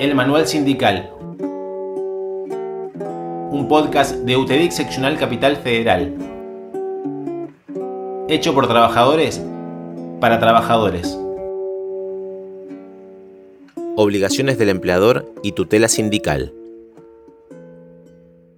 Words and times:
El 0.00 0.16
Manual 0.16 0.48
Sindical, 0.48 1.12
un 3.52 3.66
podcast 3.68 4.16
de 4.16 4.36
UTEDIC 4.36 4.72
Seccional 4.72 5.16
Capital 5.16 5.56
Federal, 5.56 6.12
hecho 8.28 8.54
por 8.54 8.66
trabajadores 8.66 9.40
para 10.20 10.40
trabajadores. 10.40 11.16
Obligaciones 13.94 14.58
del 14.58 14.70
empleador 14.70 15.32
y 15.44 15.52
tutela 15.52 15.86
sindical. 15.86 16.52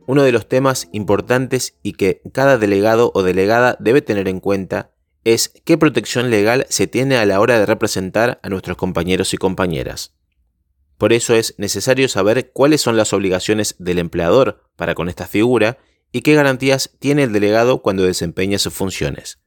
Uno 0.06 0.22
de 0.22 0.32
los 0.32 0.48
temas 0.48 0.88
importantes 0.92 1.76
y 1.82 1.92
que 1.92 2.22
cada 2.32 2.56
delegado 2.56 3.12
o 3.14 3.22
delegada 3.22 3.76
debe 3.78 4.00
tener 4.00 4.26
en 4.28 4.40
cuenta 4.40 4.90
es 5.24 5.52
qué 5.64 5.76
protección 5.76 6.30
legal 6.30 6.64
se 6.70 6.86
tiene 6.86 7.18
a 7.18 7.26
la 7.26 7.40
hora 7.40 7.58
de 7.58 7.66
representar 7.66 8.40
a 8.42 8.48
nuestros 8.48 8.78
compañeros 8.78 9.34
y 9.34 9.36
compañeras. 9.36 10.15
Por 10.98 11.12
eso 11.12 11.34
es 11.34 11.54
necesario 11.58 12.08
saber 12.08 12.52
cuáles 12.52 12.80
son 12.80 12.96
las 12.96 13.12
obligaciones 13.12 13.76
del 13.78 13.98
empleador 13.98 14.64
para 14.76 14.94
con 14.94 15.08
esta 15.08 15.26
figura 15.26 15.78
y 16.12 16.22
qué 16.22 16.34
garantías 16.34 16.92
tiene 16.98 17.24
el 17.24 17.32
delegado 17.32 17.82
cuando 17.82 18.04
desempeña 18.04 18.58
sus 18.58 18.72
funciones. 18.72 19.38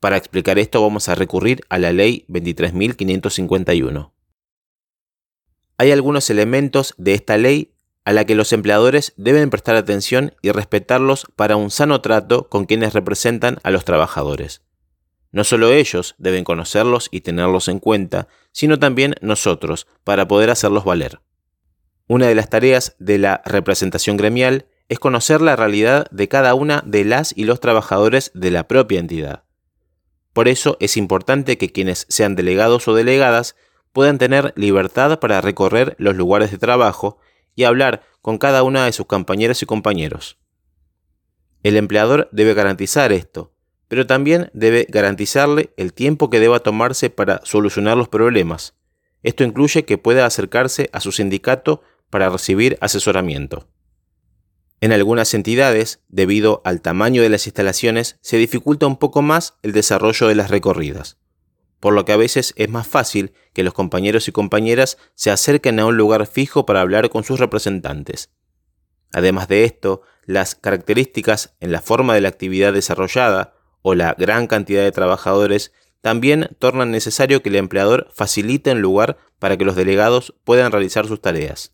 Para 0.00 0.16
explicar 0.16 0.58
esto 0.58 0.82
vamos 0.82 1.08
a 1.08 1.14
recurrir 1.14 1.60
a 1.68 1.78
la 1.78 1.92
Ley 1.92 2.24
23.551. 2.28 4.12
Hay 5.76 5.92
algunos 5.92 6.28
elementos 6.30 6.94
de 6.98 7.14
esta 7.14 7.38
ley 7.38 7.74
a 8.04 8.12
la 8.12 8.24
que 8.24 8.34
los 8.34 8.52
empleadores 8.52 9.12
deben 9.16 9.50
prestar 9.50 9.76
atención 9.76 10.34
y 10.42 10.50
respetarlos 10.50 11.26
para 11.36 11.56
un 11.56 11.70
sano 11.70 12.00
trato 12.00 12.48
con 12.48 12.64
quienes 12.64 12.92
representan 12.92 13.58
a 13.62 13.70
los 13.70 13.84
trabajadores. 13.84 14.62
No 15.32 15.44
solo 15.44 15.70
ellos 15.70 16.14
deben 16.18 16.44
conocerlos 16.44 17.08
y 17.10 17.20
tenerlos 17.20 17.68
en 17.68 17.78
cuenta, 17.78 18.28
sino 18.52 18.78
también 18.78 19.14
nosotros, 19.20 19.86
para 20.04 20.26
poder 20.26 20.50
hacerlos 20.50 20.84
valer. 20.84 21.20
Una 22.08 22.26
de 22.26 22.34
las 22.34 22.50
tareas 22.50 22.96
de 22.98 23.18
la 23.18 23.42
representación 23.44 24.16
gremial 24.16 24.66
es 24.88 24.98
conocer 24.98 25.40
la 25.40 25.54
realidad 25.54 26.08
de 26.10 26.26
cada 26.26 26.54
una 26.54 26.82
de 26.84 27.04
las 27.04 27.32
y 27.36 27.44
los 27.44 27.60
trabajadores 27.60 28.32
de 28.34 28.50
la 28.50 28.66
propia 28.66 28.98
entidad. 28.98 29.44
Por 30.32 30.48
eso 30.48 30.76
es 30.80 30.96
importante 30.96 31.58
que 31.58 31.70
quienes 31.70 32.06
sean 32.08 32.34
delegados 32.34 32.88
o 32.88 32.94
delegadas 32.94 33.54
puedan 33.92 34.18
tener 34.18 34.52
libertad 34.56 35.20
para 35.20 35.40
recorrer 35.40 35.94
los 35.98 36.16
lugares 36.16 36.50
de 36.50 36.58
trabajo 36.58 37.18
y 37.54 37.64
hablar 37.64 38.02
con 38.20 38.38
cada 38.38 38.62
una 38.62 38.84
de 38.84 38.92
sus 38.92 39.06
compañeras 39.06 39.62
y 39.62 39.66
compañeros. 39.66 40.38
El 41.62 41.76
empleador 41.76 42.28
debe 42.32 42.54
garantizar 42.54 43.12
esto, 43.12 43.52
pero 43.90 44.06
también 44.06 44.50
debe 44.54 44.86
garantizarle 44.88 45.74
el 45.76 45.92
tiempo 45.92 46.30
que 46.30 46.38
deba 46.38 46.60
tomarse 46.60 47.10
para 47.10 47.40
solucionar 47.42 47.96
los 47.96 48.08
problemas. 48.08 48.76
Esto 49.24 49.42
incluye 49.42 49.84
que 49.84 49.98
pueda 49.98 50.26
acercarse 50.26 50.88
a 50.92 51.00
su 51.00 51.10
sindicato 51.10 51.82
para 52.08 52.28
recibir 52.28 52.78
asesoramiento. 52.80 53.66
En 54.80 54.92
algunas 54.92 55.34
entidades, 55.34 56.04
debido 56.06 56.62
al 56.64 56.82
tamaño 56.82 57.20
de 57.20 57.30
las 57.30 57.48
instalaciones, 57.48 58.16
se 58.20 58.36
dificulta 58.36 58.86
un 58.86 58.96
poco 58.96 59.22
más 59.22 59.54
el 59.62 59.72
desarrollo 59.72 60.28
de 60.28 60.36
las 60.36 60.50
recorridas, 60.50 61.18
por 61.80 61.92
lo 61.92 62.04
que 62.04 62.12
a 62.12 62.16
veces 62.16 62.54
es 62.54 62.68
más 62.68 62.86
fácil 62.86 63.32
que 63.52 63.64
los 63.64 63.74
compañeros 63.74 64.28
y 64.28 64.32
compañeras 64.32 64.98
se 65.16 65.32
acerquen 65.32 65.80
a 65.80 65.86
un 65.86 65.96
lugar 65.96 66.28
fijo 66.28 66.64
para 66.64 66.80
hablar 66.80 67.10
con 67.10 67.24
sus 67.24 67.40
representantes. 67.40 68.30
Además 69.12 69.48
de 69.48 69.64
esto, 69.64 70.02
las 70.26 70.54
características 70.54 71.56
en 71.58 71.72
la 71.72 71.80
forma 71.80 72.14
de 72.14 72.20
la 72.20 72.28
actividad 72.28 72.72
desarrollada 72.72 73.54
o 73.82 73.94
la 73.94 74.14
gran 74.18 74.46
cantidad 74.46 74.82
de 74.82 74.92
trabajadores 74.92 75.72
también 76.00 76.56
tornan 76.58 76.90
necesario 76.90 77.42
que 77.42 77.50
el 77.50 77.56
empleador 77.56 78.08
facilite 78.12 78.72
un 78.72 78.80
lugar 78.80 79.18
para 79.38 79.56
que 79.56 79.64
los 79.64 79.76
delegados 79.76 80.34
puedan 80.44 80.72
realizar 80.72 81.06
sus 81.06 81.20
tareas. 81.20 81.72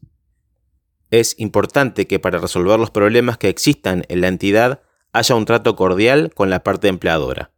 Es 1.10 1.38
importante 1.38 2.06
que 2.06 2.18
para 2.18 2.38
resolver 2.38 2.78
los 2.78 2.90
problemas 2.90 3.38
que 3.38 3.48
existan 3.48 4.04
en 4.08 4.20
la 4.20 4.28
entidad 4.28 4.80
haya 5.12 5.34
un 5.34 5.44
trato 5.44 5.76
cordial 5.76 6.32
con 6.34 6.50
la 6.50 6.64
parte 6.64 6.88
empleadora. 6.88 7.52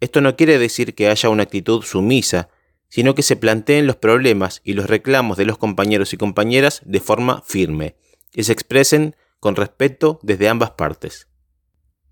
Esto 0.00 0.22
no 0.22 0.34
quiere 0.34 0.58
decir 0.58 0.94
que 0.94 1.08
haya 1.08 1.28
una 1.28 1.42
actitud 1.42 1.82
sumisa, 1.82 2.48
sino 2.88 3.14
que 3.14 3.22
se 3.22 3.36
planteen 3.36 3.86
los 3.86 3.96
problemas 3.96 4.62
y 4.64 4.72
los 4.72 4.86
reclamos 4.86 5.36
de 5.36 5.44
los 5.44 5.58
compañeros 5.58 6.12
y 6.14 6.16
compañeras 6.16 6.80
de 6.84 7.00
forma 7.00 7.42
firme 7.46 7.96
y 8.32 8.44
se 8.44 8.52
expresen 8.52 9.14
con 9.38 9.56
respeto 9.56 10.18
desde 10.22 10.48
ambas 10.48 10.72
partes. 10.72 11.29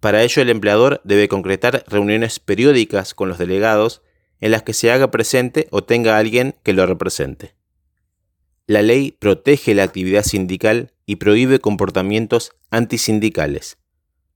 Para 0.00 0.22
ello 0.22 0.42
el 0.42 0.50
empleador 0.50 1.00
debe 1.04 1.28
concretar 1.28 1.84
reuniones 1.88 2.38
periódicas 2.38 3.14
con 3.14 3.28
los 3.28 3.38
delegados 3.38 4.02
en 4.40 4.52
las 4.52 4.62
que 4.62 4.72
se 4.72 4.92
haga 4.92 5.10
presente 5.10 5.66
o 5.70 5.82
tenga 5.82 6.18
alguien 6.18 6.54
que 6.62 6.72
lo 6.72 6.86
represente. 6.86 7.54
La 8.66 8.82
ley 8.82 9.12
protege 9.12 9.74
la 9.74 9.82
actividad 9.82 10.22
sindical 10.22 10.92
y 11.06 11.16
prohíbe 11.16 11.58
comportamientos 11.58 12.52
antisindicales, 12.70 13.78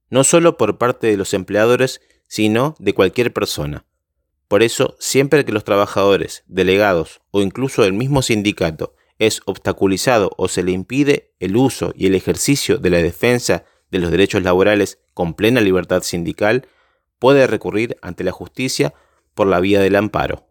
no 0.09 0.23
solo 0.23 0.57
por 0.57 0.77
parte 0.77 1.07
de 1.07 1.17
los 1.17 1.33
empleadores, 1.33 2.01
sino 2.27 2.75
de 2.79 2.93
cualquier 2.93 3.31
persona. 3.31 3.85
Por 4.47 4.63
eso, 4.63 4.95
siempre 4.99 5.45
que 5.45 5.51
los 5.51 5.63
trabajadores, 5.63 6.43
delegados 6.47 7.21
o 7.31 7.41
incluso 7.41 7.85
el 7.85 7.93
mismo 7.93 8.21
sindicato 8.21 8.95
es 9.19 9.41
obstaculizado 9.45 10.31
o 10.37 10.47
se 10.47 10.63
le 10.63 10.71
impide 10.71 11.33
el 11.39 11.55
uso 11.55 11.93
y 11.95 12.07
el 12.07 12.15
ejercicio 12.15 12.77
de 12.77 12.89
la 12.89 12.97
defensa 12.97 13.65
de 13.93 13.99
los 13.99 14.09
derechos 14.09 14.41
laborales 14.41 14.99
con 15.13 15.35
plena 15.35 15.61
libertad 15.61 16.01
sindical, 16.01 16.67
puede 17.19 17.45
recurrir 17.45 17.95
ante 18.01 18.23
la 18.23 18.31
justicia 18.31 18.95
por 19.35 19.45
la 19.45 19.59
vía 19.59 19.79
del 19.79 19.95
amparo. 19.95 20.47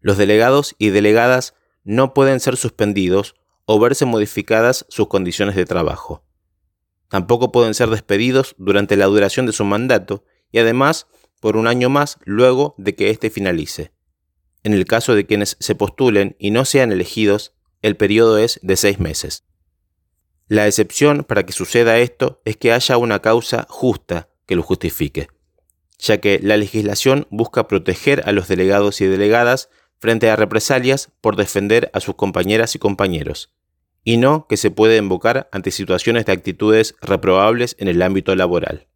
Los 0.00 0.16
delegados 0.16 0.74
y 0.78 0.88
delegadas 0.88 1.54
no 1.84 2.14
pueden 2.14 2.40
ser 2.40 2.56
suspendidos 2.56 3.36
o 3.66 3.78
verse 3.78 4.06
modificadas 4.06 4.86
sus 4.88 5.08
condiciones 5.08 5.54
de 5.54 5.66
trabajo. 5.66 6.24
Tampoco 7.08 7.52
pueden 7.52 7.74
ser 7.74 7.90
despedidos 7.90 8.54
durante 8.56 8.96
la 8.96 9.04
duración 9.04 9.44
de 9.44 9.52
su 9.52 9.64
mandato 9.64 10.24
y 10.50 10.60
además 10.60 11.06
por 11.40 11.58
un 11.58 11.66
año 11.66 11.90
más 11.90 12.18
luego 12.24 12.74
de 12.78 12.94
que 12.94 13.10
éste 13.10 13.28
finalice. 13.28 13.92
En 14.62 14.72
el 14.72 14.86
caso 14.86 15.14
de 15.14 15.26
quienes 15.26 15.58
se 15.60 15.74
postulen 15.74 16.36
y 16.38 16.52
no 16.52 16.64
sean 16.64 16.90
elegidos, 16.90 17.52
el 17.82 17.98
periodo 17.98 18.38
es 18.38 18.58
de 18.62 18.76
seis 18.76 18.98
meses. 18.98 19.44
La 20.48 20.66
excepción 20.66 21.24
para 21.24 21.44
que 21.44 21.52
suceda 21.52 21.98
esto 21.98 22.42
es 22.44 22.58
que 22.58 22.72
haya 22.72 22.98
una 22.98 23.20
causa 23.20 23.66
justa 23.70 24.28
que 24.46 24.56
lo 24.56 24.62
justifique, 24.62 25.28
ya 25.98 26.18
que 26.18 26.38
la 26.42 26.58
legislación 26.58 27.26
busca 27.30 27.66
proteger 27.66 28.22
a 28.26 28.32
los 28.32 28.46
delegados 28.46 29.00
y 29.00 29.06
delegadas 29.06 29.70
frente 29.98 30.28
a 30.28 30.36
represalias 30.36 31.10
por 31.22 31.36
defender 31.36 31.90
a 31.94 32.00
sus 32.00 32.16
compañeras 32.16 32.74
y 32.74 32.78
compañeros, 32.78 33.54
y 34.04 34.18
no 34.18 34.46
que 34.46 34.58
se 34.58 34.70
puede 34.70 34.98
invocar 34.98 35.48
ante 35.50 35.70
situaciones 35.70 36.26
de 36.26 36.32
actitudes 36.32 36.94
reprobables 37.00 37.74
en 37.78 37.88
el 37.88 38.02
ámbito 38.02 38.36
laboral. 38.36 38.86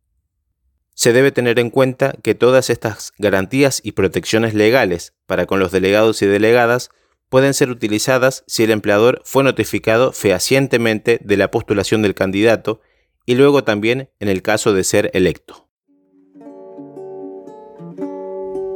Se 0.92 1.14
debe 1.14 1.32
tener 1.32 1.58
en 1.60 1.70
cuenta 1.70 2.12
que 2.22 2.34
todas 2.34 2.68
estas 2.68 3.12
garantías 3.16 3.80
y 3.82 3.92
protecciones 3.92 4.52
legales 4.52 5.14
para 5.26 5.46
con 5.46 5.60
los 5.60 5.72
delegados 5.72 6.20
y 6.20 6.26
delegadas 6.26 6.90
pueden 7.28 7.54
ser 7.54 7.70
utilizadas 7.70 8.44
si 8.46 8.64
el 8.64 8.70
empleador 8.70 9.22
fue 9.24 9.44
notificado 9.44 10.12
fehacientemente 10.12 11.18
de 11.22 11.36
la 11.36 11.50
postulación 11.50 12.02
del 12.02 12.14
candidato 12.14 12.80
y 13.26 13.34
luego 13.34 13.64
también 13.64 14.10
en 14.20 14.28
el 14.28 14.42
caso 14.42 14.72
de 14.72 14.84
ser 14.84 15.10
electo. 15.14 15.68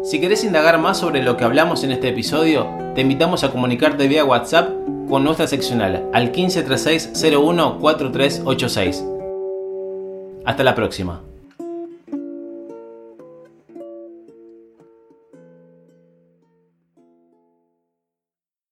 Si 0.05 0.21
querés 0.21 0.45
indagar 0.45 0.79
más 0.79 0.99
sobre 0.99 1.23
lo 1.23 1.37
que 1.37 1.45
hablamos 1.45 1.85
en 1.85 1.93
este 1.93 2.09
episodio, 2.09 2.69
te 2.95 3.01
invitamos 3.01 3.45
a 3.45 3.51
comunicarte 3.51 4.09
vía 4.09 4.25
WhatsApp 4.25 4.69
con 5.09 5.25
nuestra 5.25 5.47
seccional 5.47 6.09
al 6.13 6.25
1536 6.25 7.13
01 7.35 7.79
4386. 7.79 9.05
Hasta 10.45 10.65
la 10.65 10.75
próxima. 10.75 11.23